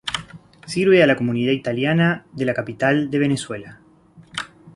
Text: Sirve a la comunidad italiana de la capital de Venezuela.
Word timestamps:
Sirve 0.65 1.03
a 1.03 1.05
la 1.05 1.15
comunidad 1.15 1.51
italiana 1.51 2.25
de 2.33 2.45
la 2.45 2.55
capital 2.55 3.11
de 3.11 3.19
Venezuela. 3.19 3.81